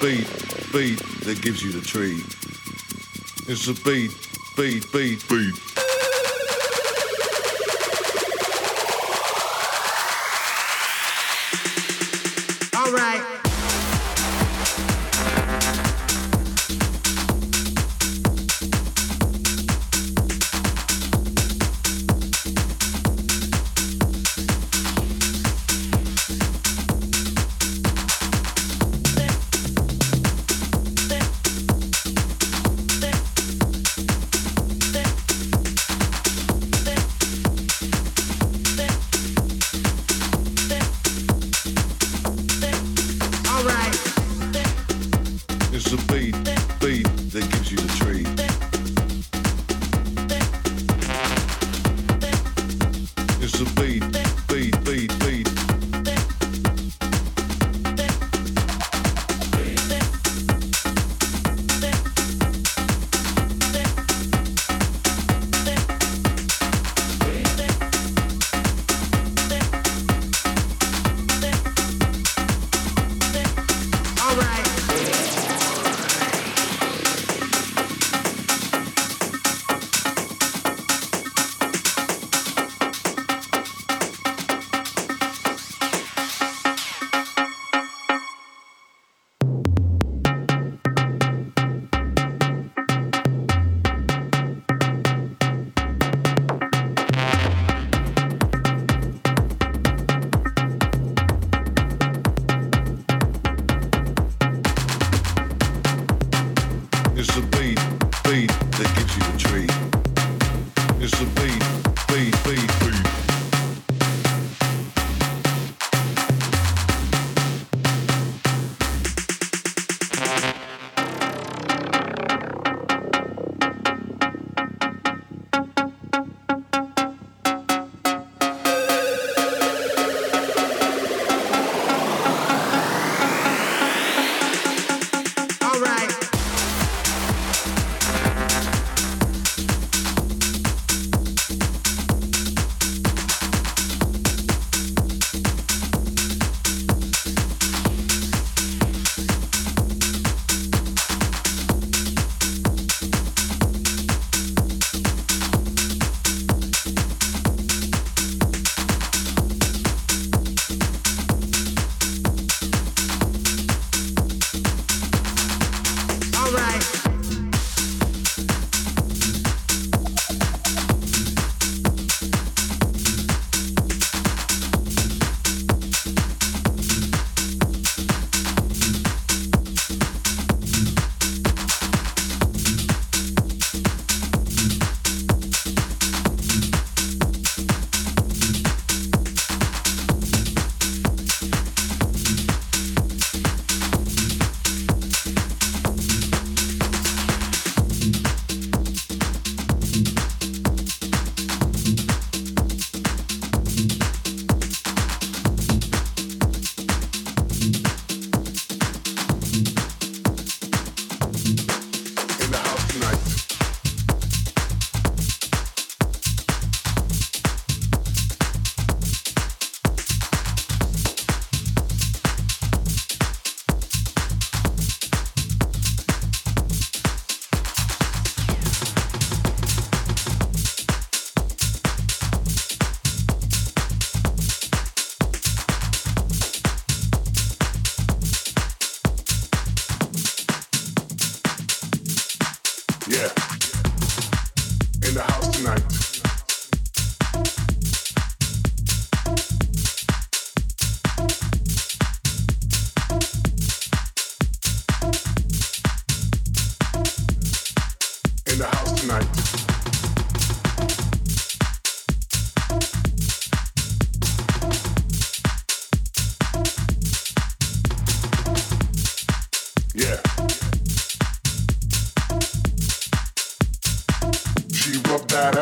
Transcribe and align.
beat, 0.00 0.28
beat 0.72 0.98
that 1.24 1.40
gives 1.42 1.62
you 1.62 1.72
the 1.72 1.80
treat. 1.80 2.24
It's 3.48 3.66
the 3.66 3.74
beat, 3.84 4.12
beat, 4.56 4.90
beat, 4.92 5.28
beat. 5.28 5.65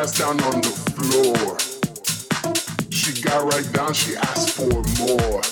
ass 0.05 0.19
down 0.19 0.39
on 0.43 0.61
the 0.61 0.69
floor. 0.97 1.57
She 2.91 3.23
got 3.23 3.43
right 3.45 3.73
down, 3.73 3.95
she 3.95 4.17
asked 4.17 4.51
for 4.51 4.83
more. 5.01 5.43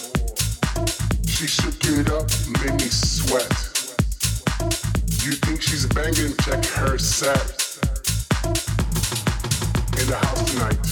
She 1.27 1.47
shook 1.47 1.83
it 1.85 2.11
up, 2.11 2.29
made 2.61 2.79
me 2.79 2.91
sweat. 2.91 3.49
You 5.25 5.33
think 5.45 5.63
she's 5.63 5.87
banging? 5.87 6.37
Check 6.45 6.65
her 6.67 6.99
set. 6.99 7.41
In 9.99 10.07
the 10.09 10.19
house 10.21 10.53
tonight. 10.53 10.92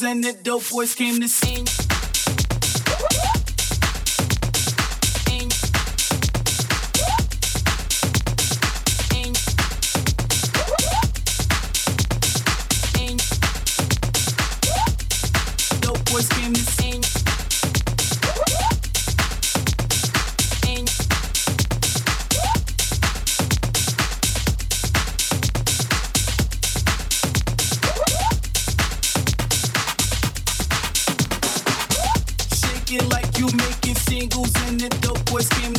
And 0.00 0.24
the 0.24 0.32
dope 0.32 0.70
boys 0.70 0.94
came 0.94 1.20
to 1.20 1.28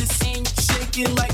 sing. 0.06 1.33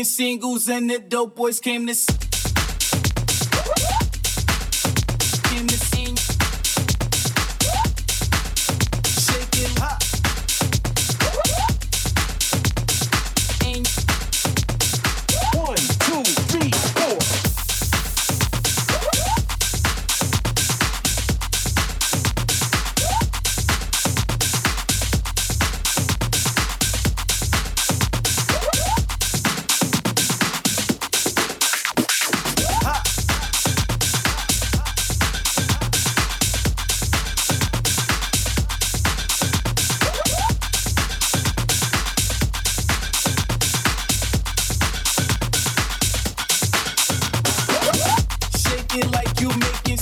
Making 0.00 0.10
singles 0.10 0.68
and 0.70 0.88
the 0.88 0.98
dope 0.98 1.36
boys 1.36 1.60
came 1.60 1.86
to. 1.86 2.19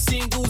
Singles. 0.08 0.48